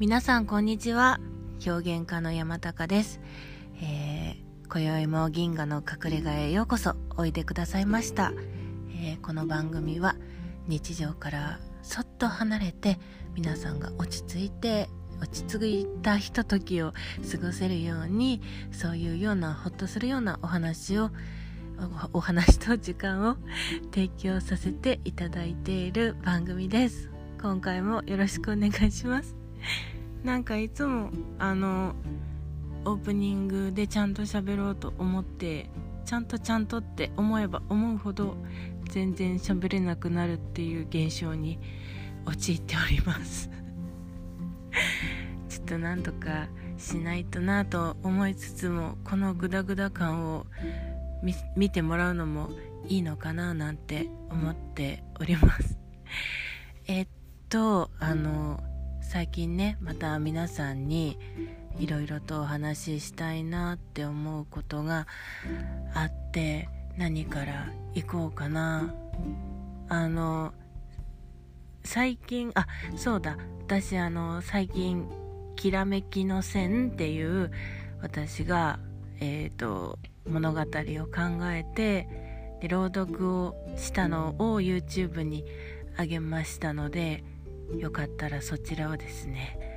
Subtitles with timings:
[0.00, 1.20] 皆さんこんにちは。
[1.66, 3.20] 表現家の山高です、
[3.82, 6.94] えー、今宵も銀河の隠れ家へようこそ。
[7.18, 8.32] おいでくださいました、
[8.88, 10.16] えー、この番組は
[10.68, 12.98] 日常からそっと離れて
[13.34, 14.88] 皆さんが落ち着いて
[15.20, 16.94] 落ち着いたひとときを
[17.30, 18.40] 過ごせるように
[18.72, 21.10] そういうようなほっとするようなお話を
[22.14, 23.36] お話と時間を
[23.92, 27.10] 提供させていただいている番組です。
[27.42, 29.36] 今回もよろしくお願いします。
[30.24, 31.94] なんかいつもあの
[32.84, 35.70] オープニングでちゃんと喋ろうと思って
[36.04, 38.36] ちゃんとちゃんとって思えば思うほど
[38.90, 41.58] 全然喋れなくなるっていう現象に
[42.26, 43.50] 陥っております。
[45.48, 50.46] ちょっとなんとかしないとなと思いつつもこのグダグダ感を
[51.56, 52.50] 見てもらうのも
[52.88, 55.78] いいのかななんて思っております。
[56.86, 57.08] えっ
[57.48, 58.62] とあの
[59.12, 61.18] 最近ねまた皆さんに
[61.80, 65.08] いろいろとお話ししたいなって思うことが
[65.92, 68.94] あって何から行こうかな。
[69.88, 70.52] あの
[71.82, 73.36] 最近あそうだ。
[73.66, 75.08] 私あの最近
[75.56, 77.50] 「きらめきの線」っていう
[78.00, 78.78] 私が
[79.18, 82.06] えっ、ー、と物語を考えて
[82.60, 85.44] で朗読をしたのを YouTube に
[85.96, 87.24] あげましたので
[87.78, 89.70] よかったらそちらをですね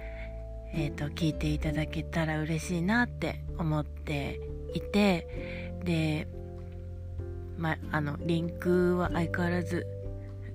[0.75, 4.41] えーと、聞いていただけたら嬉しいなって思って
[4.73, 6.27] いてで、
[7.57, 9.85] まあのリンクは相変わらず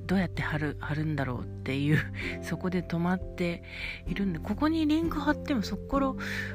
[0.07, 2.01] どうやって貼る貼るんだろうっていう
[2.43, 3.63] そこで止まって
[4.07, 6.15] いるんでここにリンク貼ってもそこから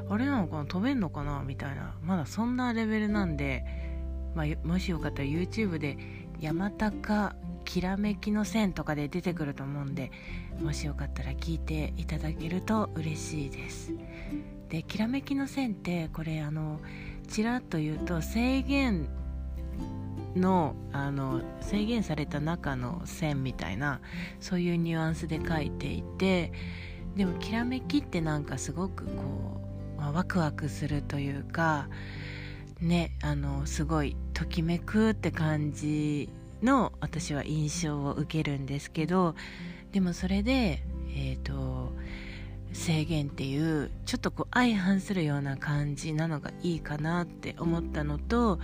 [0.10, 3.64] あれなのかな飛べんのかなみたいなまだそんなレベルなんで、
[4.36, 5.98] まあ、もしよかったら YouTube で
[6.40, 10.12] 山高きらめきの線とかで出てくると思うんで
[10.62, 13.94] もしよかったら聞いていただけると嬉しいです。
[14.70, 16.80] できらめきの線ってこれあの
[17.28, 19.08] ちらっと言うと制限
[20.36, 24.02] のあの制限された中の線みたいな
[24.40, 26.52] そういうニュアンスで書いていて
[27.16, 29.62] でもきらめきってなんかすごくこ
[29.98, 31.88] う、まあ、ワクワクするというか
[32.82, 36.30] ねあのすごいときめくって感じ
[36.62, 39.36] の私は印象を受けるんですけど
[39.92, 41.92] でもそれでえっ、ー、と
[42.74, 48.60] 制限っていうちょっとこう相反するような感じなのがいいかなって思ったのと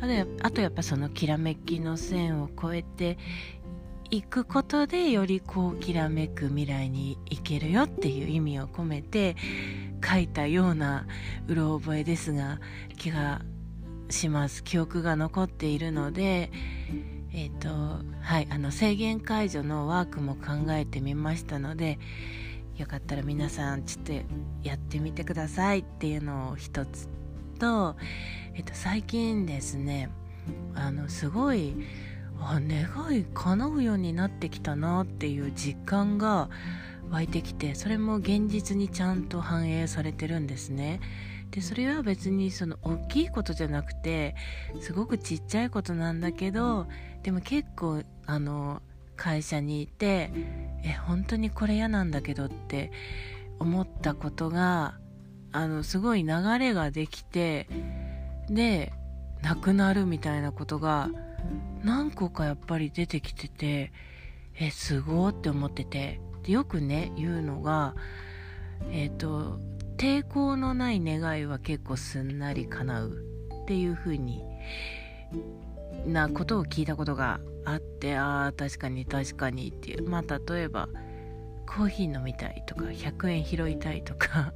[0.00, 3.18] あとあとやっぱそのきらめきの線を越えて
[4.10, 9.36] いくことでよりこうきらめく未来に行けるよっていう意味を込めて
[10.04, 11.06] 書いたような
[11.48, 12.60] うろ覚えですが
[12.96, 13.42] 気が
[14.08, 14.64] します。
[14.64, 16.50] 記憶が残っているので
[17.32, 21.98] えっ、ー、とはいあの制限解除のワークも考えてみましたので
[22.76, 24.12] よかったら皆さんちょっと
[24.62, 27.08] やってみてくださいっていうのを一つ
[27.58, 27.96] と、
[28.54, 30.10] え、ー、と、最近ですね
[30.74, 31.74] あのすごい
[32.40, 36.48] あ願い叶うようになってきたなっていう実感が
[37.10, 41.00] 湧いてきてそれも現実にちゃんと反映されてるんですね。
[41.50, 44.36] でそれは別にその大きいことじゃなくて
[44.80, 46.86] すごくちっちゃいことなんだけど
[47.24, 48.82] でも結構あの
[49.16, 50.30] 会社にいて
[50.84, 52.92] え本当にこれ嫌なんだけどって
[53.58, 54.98] 思ったことが
[55.50, 57.66] あのすごい流れができて
[58.48, 58.92] で
[59.42, 61.10] なくなるみたいなことが
[61.82, 63.92] 何個かやっぱり出てきてて
[64.54, 66.20] えすごーって思ってて
[66.50, 67.94] でよくね言うのが
[68.90, 69.60] えっ、ー、と
[69.96, 73.12] 抵抗のない願いは結構すんなり叶う
[73.62, 74.42] っていう風に
[76.06, 80.08] なことを聞いたことがあってああ確かに確かにっていう。
[80.08, 80.88] まあ例えば
[81.68, 84.52] コーヒー飲みたいとか100円拾いたいとか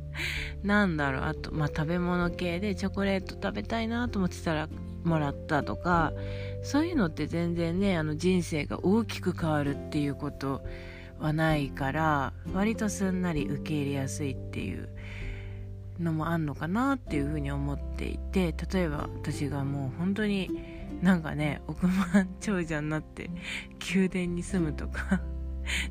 [0.64, 1.22] なんだろう。
[1.24, 4.68] あとまあ食べ物系でチョコレート食べたいなと思ってたら
[5.04, 6.14] もらったとか
[6.62, 10.62] そういうのって全然ねあの人生が大きく変わるっていうこと
[11.18, 14.88] はないから割とすんなり受け入れやすいっていう
[15.98, 20.50] のもあんのかなっていうふうに思っていて例えば私がもう本当に
[21.00, 23.30] なんかね億万長者になって
[23.94, 25.20] 宮殿に住むとか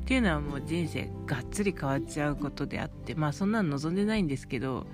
[0.04, 4.86] ていうのはもう人生がっつり変わっちゃうことであってまあそんなの望んでないんですけど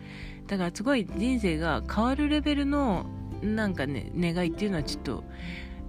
[0.47, 3.07] だからすごい人生が変わるレベルの
[3.43, 5.25] なんかね願いっていうのはちょっと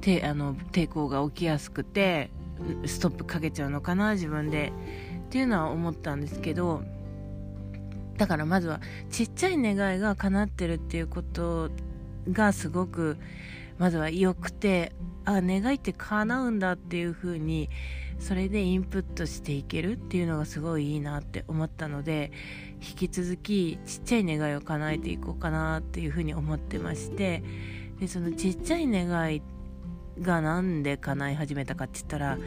[0.02, 2.30] てあの抵抗が起きやすくて
[2.86, 4.72] ストップかけちゃうのかな自分で。
[5.34, 6.84] っていうのは思ったんですけど
[8.20, 11.72] だからまずはちっちゃい願いが叶ってるっていうこと
[12.32, 13.18] がすごく
[13.80, 14.92] まずは良くて
[15.26, 17.72] あ願いって叶うんだっていう風に
[18.20, 22.32] それでインプットしていけるっていうのがすごいいいなって思ったので
[22.88, 27.44] 引き続きちっちゃい願いを叶えていこうかなっていう風に思ってまして
[28.00, 29.42] でそのちっちゃい願い
[30.22, 32.38] がなんで叶い始めたかって言ったら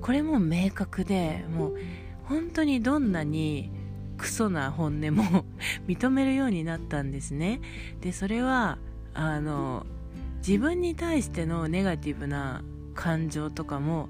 [0.00, 1.76] これも明確でもう
[2.24, 3.70] 本当にどんなに
[4.16, 5.44] クソな本音も
[5.86, 7.60] 認めるようになったんですね。
[8.00, 8.78] でそれは
[9.14, 9.86] あの
[10.46, 12.62] 自分に対してのネガティブな
[12.94, 14.08] 感情とかも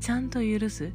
[0.00, 0.92] ちゃんと許す。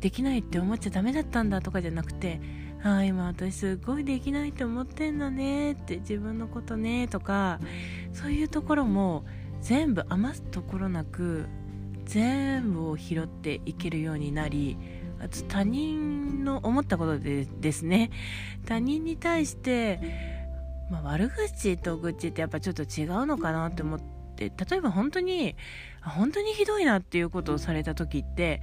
[0.00, 2.40] できないって思っちゃダメだったんだとかじゃなくて
[2.84, 7.58] ああ今私すごいできないと思ってんだねって自分のことねとか
[8.12, 9.24] そういうところも
[9.60, 11.46] 全部余すところなく
[12.04, 14.78] 全部を拾っていけるようになり
[15.20, 18.10] あと他人の思ったことでですね。
[18.66, 20.00] 他人に対して、
[20.90, 24.00] まあ、悪口と愚痴ってやっぱちょっと違うのかなって思っ
[24.36, 25.56] て例えば本当に
[26.02, 28.62] 本当にひどいなっていうことをされた時って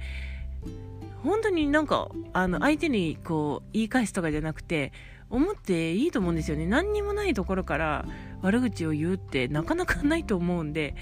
[1.22, 4.92] 本当になんかあの相手にこう言い返すとかじゃなくて
[5.28, 6.66] 思っていいと思うんですよね。
[6.66, 8.06] 何にもないところから
[8.42, 10.94] 悪口を言うってなかなかないと思うんで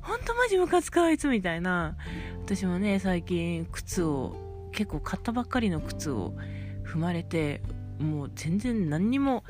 [0.00, 1.96] ほんとマジムカつくあいつみたいな。
[2.44, 6.34] 私もね最近靴を結構買ったばっかりの靴を
[6.84, 7.62] 踏まれて
[7.98, 9.44] もう全然何にも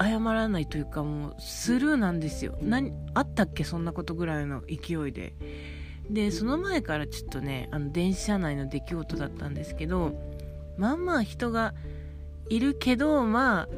[0.00, 2.58] 謝らないというかもうスルーなんですよ。
[2.60, 5.34] 何あったっけそんなことぐらいの勢いで。
[6.10, 10.14] でその前からちょっとねあの電車内の出来事だったんですけど
[10.78, 11.74] まあまあ人が
[12.48, 13.68] いるけどまあ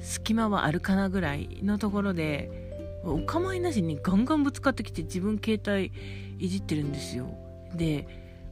[0.00, 2.68] 隙間はあるかなぐらいのところで
[3.04, 5.92] お構いなしにガンガンぶつかってきて自分携帯
[6.38, 7.28] いじってるんですよ。
[7.74, 8.06] で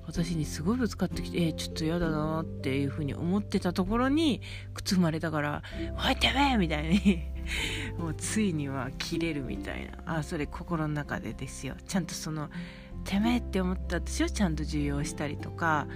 [0.06, 4.40] 私にすごいぶつかってきてえー、ちょっと嫌だなっていう風に思ってたところに
[4.72, 5.62] 靴踏まれたから
[6.06, 7.22] 「おいてめえ!」みたいに。
[7.96, 10.18] もうついには切れるみたいな。
[10.18, 11.76] あそれ心の中でですよ。
[11.86, 12.50] ちゃんとその
[13.04, 15.86] てめえって思った私をちゃんと受容したりとか。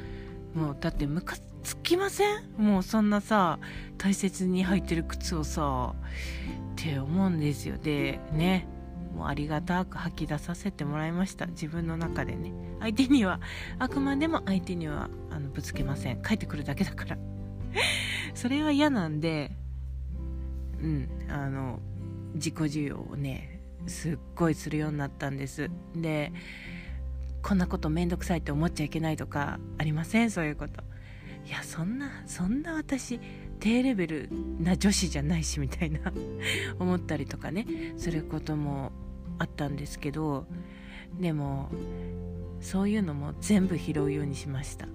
[0.54, 2.42] もうだってムカつきません？
[2.56, 3.58] もうそんなさ
[3.98, 7.76] 大切に履いてる靴をさって思うんですよ。
[7.76, 8.66] でね
[9.14, 11.46] もうありがたく吐き出させてもらいました。
[11.46, 12.52] 自分の中でね。
[12.80, 13.40] 相手には
[13.78, 16.22] あくまでも相手にはあのぶつけません。
[16.22, 17.18] 帰ってくるだけだから。
[18.34, 19.52] それは嫌なんで
[20.82, 21.80] うんあの
[22.34, 25.70] 自己需要をねすっごいするようになったんです。
[25.94, 26.32] で
[27.42, 30.30] こんなことめんどくさいって思っちゃいけないとかありません？
[30.30, 30.82] そういうこと。
[31.46, 33.18] いやそんなそんな私
[33.58, 34.28] 低レベル
[34.60, 36.00] な女子じゃないしみたいな
[36.78, 37.66] 思ったりとかね。
[37.96, 38.92] することも
[39.38, 40.46] あったんですけど。
[41.18, 41.68] でも
[42.60, 44.86] そういうのも全部拾うようにしました。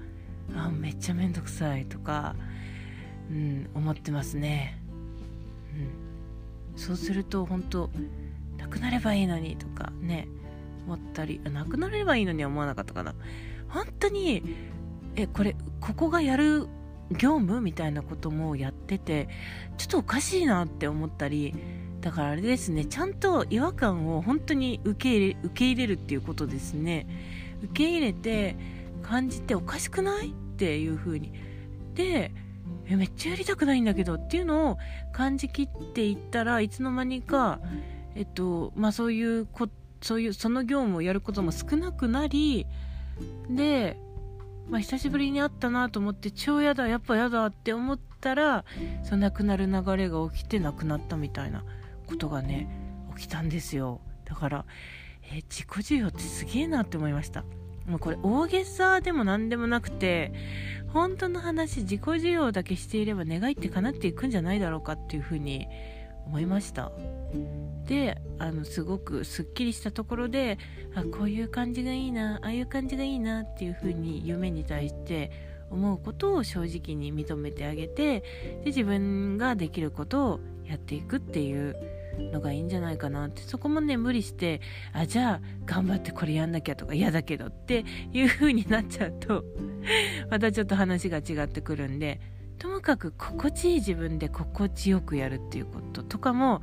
[0.56, 2.38] あめっちゃめんどくさいとか、
[3.30, 4.80] うん、思ってますね、
[6.74, 7.90] うん、そうすると本当
[8.58, 10.30] なくなればいいのにとかね。
[10.86, 13.16] 思ったりなくなればいいのには思わなかったかな。
[13.68, 14.44] 本当に
[15.16, 16.68] えこれここがやる
[17.12, 19.30] 業務みたいなこともやってて
[19.78, 21.54] ちょっとおかしいなって思ったり
[22.02, 27.08] だからあれですねちゃんと違和感を本当に受け入れ受け入れるっていうことですね。
[27.64, 28.56] 受け入れて
[29.02, 31.34] 感じておかしくないっていう風に。
[31.94, 32.32] で
[32.88, 34.78] えめっちゃやりたくないんだけどっていうのを
[35.12, 37.60] 感じきっていったらいつの間にか
[38.16, 39.74] えっとまあそういうこと
[40.06, 42.68] そういうその業務をやることも少なくなり
[43.50, 43.98] で
[44.70, 48.66] まあ、久しぶりに会ったなと思って超やだやっぱやだって思ったら
[49.04, 51.64] その亡くなる流れが起きて亡くなったみたいな
[52.08, 52.68] ことがね
[53.16, 54.02] 起きたんですよ。
[54.26, 54.66] だから、
[55.32, 57.44] えー、自己需要ってすげえなって思いました。
[57.88, 60.34] もうこれ大げさでも何でもなくて
[60.88, 65.68] 本当の話自己需要だけしていれば願いって叶っていくんじゃないだろうかっていうふうに
[66.26, 66.92] 思いました。
[67.86, 70.58] であのすごくすっきりしたところで
[70.96, 75.32] あこういう感じがいいなああいう感じがいいなっていう風に夢に対して
[75.70, 78.26] 思うことを正直に認めてあげてで
[78.68, 81.76] 自分ができることをやっていくっていう
[82.32, 83.42] のがいいんじゃないかなって。
[83.42, 84.62] そこもね無理して
[84.94, 89.44] あじゃあ頑張ってこれやんなきゃとか嫌だけどっていう風になっちゃうと
[90.32, 92.20] またちょっと話が違ってくるんで
[92.58, 96.62] ともかく心地いい自分で心地よくやるっていうこととかも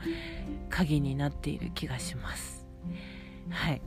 [0.72, 2.66] 鍵になっている気がします。
[3.50, 3.82] はい。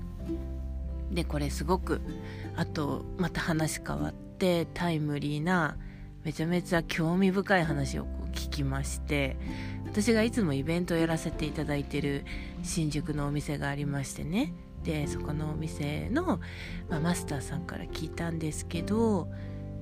[1.11, 2.01] でこれすごく
[2.55, 5.77] あとまた話変わってタイムリーな
[6.23, 9.37] めちゃめちゃ興味深い話を聞きまして
[9.85, 12.25] 私がいつもイベントをやらせていただいてる
[12.63, 14.53] 新宿のお店がありましてね。
[14.83, 16.39] でそこのお店の、
[16.89, 19.27] まあ、マスターさんから聞いたんですけど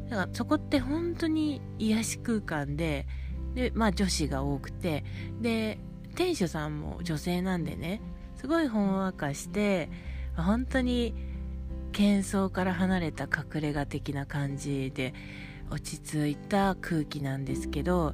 [0.10, 3.06] だからそこって本当に癒し空間で
[3.54, 5.04] で、まあ、女子が多くて
[5.42, 5.78] で
[6.15, 8.01] 店主さんも女性なんでね
[8.38, 9.89] すごいほんわかして
[10.36, 11.13] 本当に
[11.91, 15.13] 喧騒から離れた隠れ家的な感じで
[15.70, 18.13] 落ち着いた空気なんですけど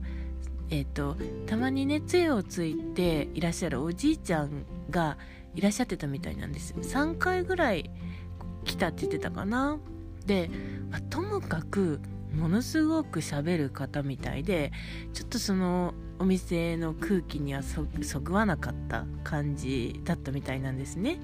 [0.71, 5.17] えーと、たまにね杖をついていらっしゃるおじいちゃんが
[5.55, 6.75] いらっしゃってたみたいなんです。
[6.75, 7.89] 3回ぐらい
[8.65, 9.79] 来たって言ってたかな。
[10.27, 10.51] で、
[10.91, 11.99] まあ、ともかく
[12.31, 14.71] ものすごく喋る方みたいで
[15.13, 17.83] ちょっとそのお店の空気にはそ
[18.19, 21.19] ぐわなかった感じだったみたいなんですね。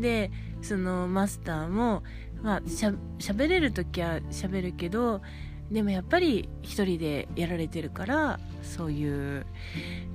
[0.00, 0.30] で
[0.60, 2.02] そのマスターも
[2.42, 5.22] まあしゃ喋れる時は喋るけど
[5.70, 9.46] でもやっぱり一人でやられてるからそういう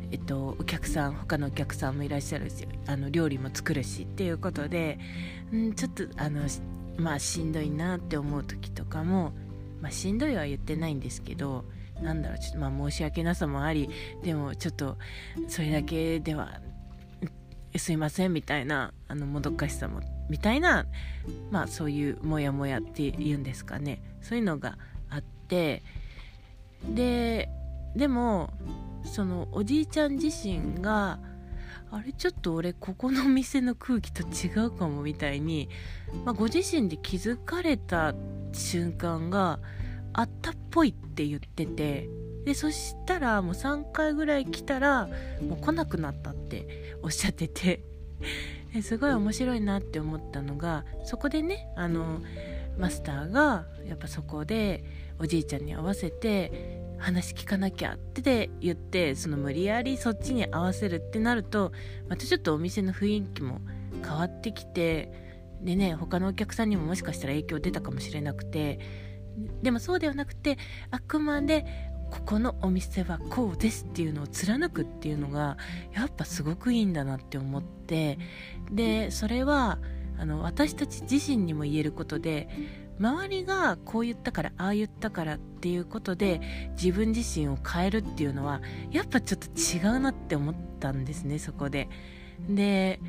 [0.10, 5.00] えっと、お客さん他のお客さんもいらっしゃるしあの料理も作るしっていうことで、
[5.54, 6.44] ん、ちょっとあの
[6.98, 9.34] まあしんどいなって思う時とかも、
[9.82, 11.66] まあ、しんどいは言ってないんですけど
[12.02, 13.90] なんだろうちょっとまあ申し訳なさもあり
[14.24, 14.98] でもちょっと
[15.48, 16.60] それだけでは
[17.76, 20.86] すいませんみたいなあのもどかしさもみたいな
[21.52, 24.02] まあそういうモヤモヤっていうんですかね。
[24.22, 24.78] そういうのが
[25.10, 25.84] あって
[26.94, 27.50] で
[27.96, 28.54] でも
[29.06, 31.20] そのおじいちゃん自身が
[31.90, 35.70] あれちょっと俺ここの店の空気と違うかもみたいに、
[36.26, 38.14] まあ、ご自身で気づかれた
[38.52, 39.60] 瞬間が
[40.14, 42.10] あったっぽいって言ってて
[42.46, 45.08] でそしたらもう3回ぐらい来たら
[45.42, 47.84] もう来なくなったって おっしゃってて
[48.82, 52.22] すごい面白いなって思ったのがそこでねあの
[52.78, 54.84] マスターがやっぱそこで
[55.20, 61.72] おじいちゃんに合わせて話聞かなきゃって言ってその無理やりそっちに合わせるってなると
[62.08, 63.62] またちょっとお店の雰囲気も
[64.04, 65.12] 変わってきて
[65.62, 68.80] でね他のお客さんにももしかしたら影響出たかもしれなくて
[69.62, 70.58] でもそうではなくて
[70.92, 71.66] あくまで
[72.12, 75.58] ここのお店はこうですっていうのを貫くっていうのが
[75.94, 78.18] やっぱすごくいいんだなって思って
[78.72, 79.80] でそれは
[80.18, 82.48] あの私たち自身にも言えることで
[83.00, 86.42] 周りがこう言ったからああ言ったからっていうことで
[86.72, 91.90] 自分自身を変えるっていうのはやっぱちょっと違うなって思ったんですねそこで。
[92.50, 93.00] で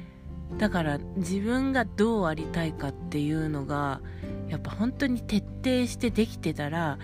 [0.57, 4.01] だから自分がどうありたいかっていうのが
[4.49, 6.99] やっぱ本当に徹底してできてたら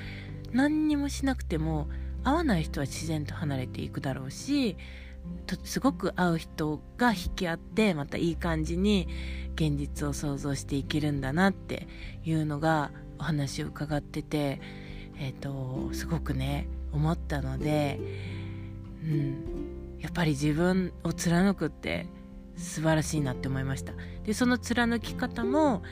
[0.52, 1.88] 何にもしなくても
[2.22, 4.76] 合わない人は自然と離れていくだろうし
[5.64, 9.08] すごく合う人が引き合ってまたいい感じに
[9.54, 11.86] 現実を想像していけるんだなって
[12.24, 14.60] いうのがお話を伺ってて、
[15.18, 18.00] えーと、すごくね思ったので、
[19.02, 22.06] うん、やっぱり自分を貫くって
[22.56, 23.92] 素晴らしいなって思いました。
[24.24, 25.82] でその貫き方も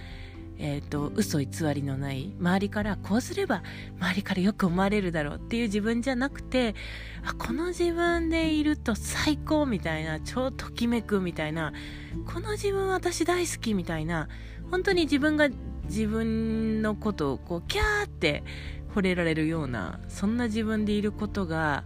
[0.59, 3.62] えーと、嘘偽りのない周りからこうすれば
[4.00, 6.75] 周りからよく思われるだろうっていう自分じゃなくて
[7.25, 11.73] あこの自分でいると最高みたいな超ときめくみたいな
[12.32, 14.28] この自分私大好きみたいな
[14.71, 15.49] 本当に自分が
[15.85, 18.44] 自分のことをこうキャーって
[18.94, 21.85] 惚れられるようなそんな自分でいることが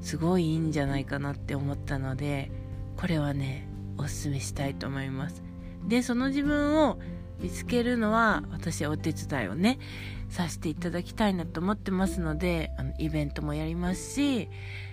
[0.00, 2.50] すごいいいんじゃないかなって思ったので
[2.96, 3.68] これはね
[3.98, 5.42] おすすめしたいと思います。
[5.86, 6.98] でその自分を
[7.38, 9.78] 見つけるのは私はお手伝いをね
[10.28, 14.48] させていただきたいなと思ってますのであのイベントもやりますし、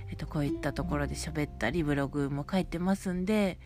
[0.10, 3.60] えっと、こういったところで喋ったりブログも書いてますんで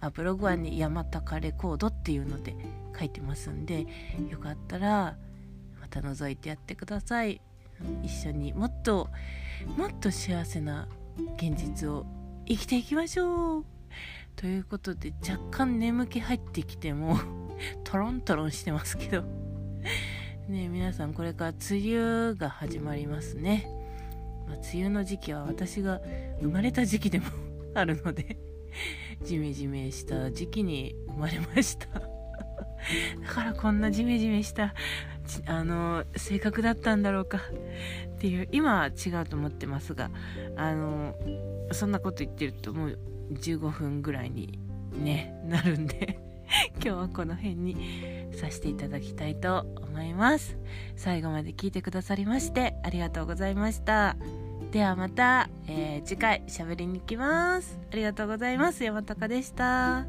[0.00, 2.56] あブログはね山高レコードっていうので
[2.98, 3.86] 書いてますんで
[4.28, 5.16] よかったら
[5.80, 7.40] また覗いてやってください。
[8.02, 9.08] 一緒にもっと
[9.76, 10.88] もっと幸せな
[11.36, 12.06] 現実を
[12.46, 13.64] 生きていきましょう。
[14.36, 17.18] ということで若干眠気入ってきても
[17.84, 19.22] トロントロンしてますけど。
[20.48, 23.68] ね皆さんこれから梅雨が始まりますね、
[24.46, 26.00] まあ、梅雨の時期は私が
[26.40, 27.26] 生まれた時期でも
[27.74, 28.36] あるので
[29.22, 31.86] ジメジメした時期に生まれました。
[31.88, 32.08] だ
[33.28, 34.74] からこんなジメジメした
[35.46, 37.38] あの性格だったんだろうか。
[38.16, 40.10] っていう今は違うと思ってますが
[40.56, 41.14] あの
[41.72, 42.98] そんなこと言ってるともう
[43.32, 44.58] 15分ぐらいに
[44.92, 46.18] ねなるんで。
[46.76, 47.76] 今日はこの辺に
[48.34, 50.56] させていただきたいと思います。
[50.96, 54.16] 最後まで聞いてくださりましてありがとうございました。
[54.70, 57.78] ではまた、えー、次回喋りに行きます。
[57.92, 58.82] ありがとうございます。
[58.84, 60.06] 山高でした。